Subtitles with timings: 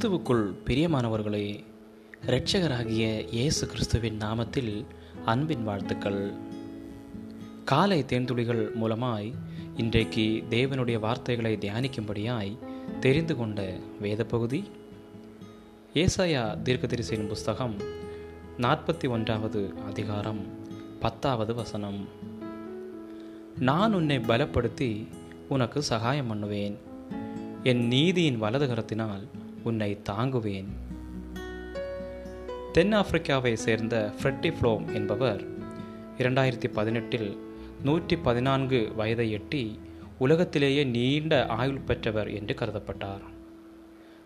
[0.00, 1.64] கிறிஸ்துவுக்குள் பிரியமானவர்களே
[2.26, 4.84] இரட்சகராகிய இயேசு கிறிஸ்துவின் நாமத்தில்
[5.24, 6.32] அன்பின் வாழ்த்துக்கள்.
[7.64, 9.32] காலை தேன்துளிகள் மூலமாய்
[9.76, 12.58] இன்றைக்கு தேவனுடைய வார்த்தைகளை தியானிக்கும்படியாய்
[13.00, 14.70] தெரிந்து கொண்ட வேத பகுதி
[15.94, 17.74] ஏசாயா தீர்க்கதரிசியின் புஸ்தகம்
[18.58, 20.40] நாற்பத்தி ஒன்றாவது அதிகாரம்
[21.00, 22.08] பத்தாவது வசனம்.
[23.58, 25.06] நான் உன்னை பலப்படுத்தி
[25.48, 26.78] உனக்கு சகாயம் பண்ணுவேன்.
[27.62, 29.26] என் நீதியின் வலது கரத்தினால்
[29.62, 30.70] உன்னை தாங்குவேன்.
[32.74, 35.44] தென்னாப்பிரிக்காவை சேர்ந்த ஃப்ரெட்டி ஃப்ளோம் என்பவர்
[36.18, 37.38] இரண்டாயிரத்தி பதினெட்டில்
[37.82, 39.78] நூற்றி பதினான்கு வயதை எட்டி
[40.18, 43.24] உலகத்திலேயே நீண்ட ஆயுள் பெற்றவர் என்று கருதப்பட்டார்.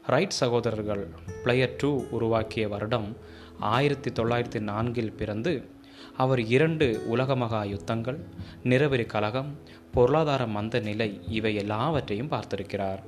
[0.07, 1.09] ரைட் சகோதரர்கள்
[1.43, 3.17] பிளேயர் டூ உருவாக்கிய வருடம்
[3.59, 5.69] ஆயிரத்தி தொள்ளாயிரத்தி நான்கில் பிறந்து
[6.17, 8.19] அவர் இரண்டு உலக மகா யுத்தங்கள்
[8.65, 9.59] நிறவெறி கலகம்
[9.93, 13.03] பொருளாதார மந்த நிலை இவை எல்லாவற்றையும் பார்த்திருக்கிறார்.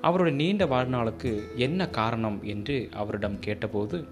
[0.00, 4.06] அவருடைய நீண்ட வாழ்நாளுக்கு என்ன காரணம் என்று அவரிடம் கேட்டபோது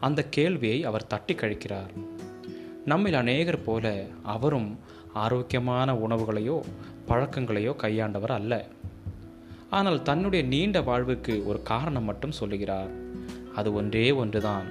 [0.00, 1.88] அந்த கேள்வியை அவர் தட்டி கழிக்கிறார்.
[2.84, 4.78] நம்மில் அநேகர் போல அவரும்
[5.12, 6.60] ஆரோக்கியமான உணவுகளையோ
[7.08, 8.66] பழக்கங்களையோ கையாண்டவர் அல்ல.
[9.70, 12.90] ஆனால் தன்னுடைய நீண்ட வாழ்வுக்கு ஒரு காரணம் மட்டும் சொல்லுகிறார்.
[13.54, 14.66] அது ஒன்றே ஒன்றுதான்.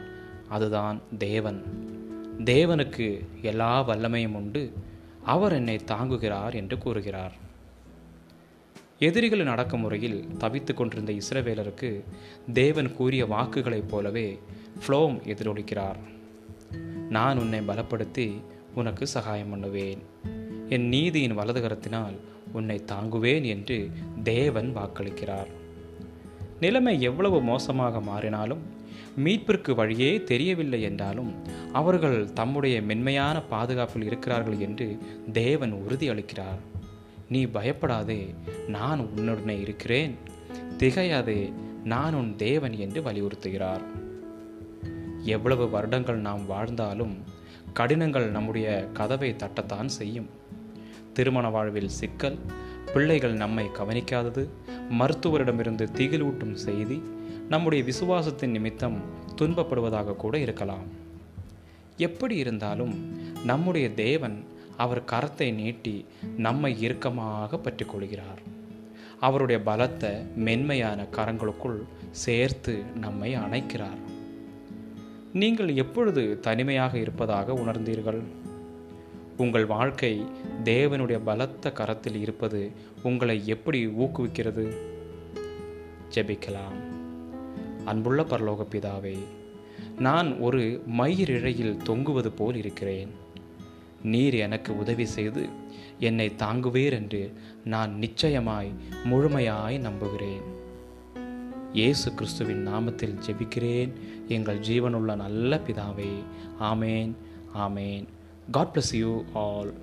[0.49, 1.63] அதுதான் தேவன்.
[2.43, 4.73] தேவனுக்கு எல்லா வல்லமையும் உண்டு.
[5.23, 7.33] அவர் என்னை தாங்குகிறார் என்று கூறுகிறார்.
[8.99, 12.03] எதிரிகளின் அடக்குமுறையில் தவித்து கொண்டிருந்த இஸ்ரவேலருக்கு
[12.53, 14.39] தேவன் கூறிய வாக்குகளைப் போலவே
[14.79, 15.95] ஃப்ளோம் எதிரொலிக்கிறார்.
[17.09, 18.41] நான் உன்னை பலப்படுத்தி
[18.75, 19.99] உனக்கு சகாயம் பண்ணுவேன்.
[20.69, 22.17] என் நீதியின் வலதுகரத்தினால்
[22.53, 23.91] உன்னை தாங்குவேன் என்று
[24.23, 25.47] தேவன் வாக்களிக்கிறார்.
[26.59, 28.63] நிலைமை எவ்வளவு மோசமாக மாறினாலும்
[29.15, 31.33] மீட்பிற்கு வழியே தெரியவில்லை என்றாலும்
[31.73, 34.97] அவர்கள் தம்முடைய மென்மையான பாதுகாப்பில் இருக்கிறார்கள் என்று
[35.31, 36.59] தேவன் உறுதியளிக்கிறார்.
[37.29, 38.35] நீ பயப்படாதே
[38.67, 40.17] நான் உன்னுடனே இருக்கிறேன்.
[40.77, 43.81] திகையாதே நான் உன் தேவன் என்று வலியுறுத்துகிறார்.
[45.21, 47.17] எவ்வளவு வருடங்கள் நாம் வாழ்ந்தாலும்
[47.73, 50.29] கடினங்கள் நம்முடைய கதவை தட்டத்தான் செய்யும்.
[51.13, 52.37] திருமண வாழ்வில் சிக்கல்
[52.93, 54.49] பிள்ளைகள் நம்மை கவனிக்காதது
[54.89, 57.01] மருத்துவரிடமிருந்து திகிலூட்டும் செய்தி
[57.49, 59.01] நம்முடைய விசுவாசத்தின் நிமித்தம்
[59.41, 61.05] துன்பப்படுவதாக கூட இருக்கலாம்.
[61.97, 64.43] எப்படி இருந்தாலும் நம்முடைய தேவன்
[64.77, 66.05] அவர் கரத்தை நீட்டி
[66.37, 68.41] நம்மை இறுக்கமாக பற்றி கொள்கிறார்
[69.19, 71.79] அவருடைய பலத்த மென்மையான கரங்களுக்குள்
[72.11, 74.01] சேர்த்து நம்மை அணைக்கிறார்.
[75.33, 78.21] நீங்கள் எப்பொழுது தனிமையாக இருப்பதாக உணர்ந்தீர்கள்?
[79.37, 80.25] உங்கள் வாழ்க்கை
[80.63, 82.71] தேவனுடைய பலத்த கரத்தில் இருப்பது
[83.03, 84.75] உங்களை எப்படி ஊக்குவிக்கிறது?
[86.15, 86.77] ஜெபிக்கலாம்.
[87.85, 89.17] அன்புள்ள பரலோக பிதாவே
[89.99, 93.25] நான் ஒரு மயிரிழையில் தொங்குவது போல் இருக்கிறேன்.
[94.03, 95.49] நீர் எனக்கு உதவி செய்து
[95.99, 97.33] என்னை தாங்குவீர் என்று
[97.65, 98.73] நான் நிச்சயமாய்
[99.05, 100.65] முழுமையாய் நம்புகிறேன்.
[101.73, 103.91] இயேசு கிறிஸ்துவின் நாமத்தில் ஜெபிக்கிறேன்.
[104.27, 106.23] எங்கள் ஜீவனுள்ள நல்ல பிதாவே.
[106.61, 107.11] ஆமேன்.
[107.57, 108.05] ஆமேன்.
[108.51, 109.73] God bless you all